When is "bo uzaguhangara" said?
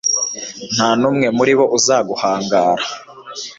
1.57-2.83